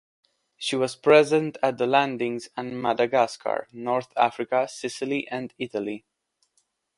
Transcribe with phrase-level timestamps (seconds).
[0.57, 6.05] She was present at the landings in Madagascar, North Africa, Sicily and Italy.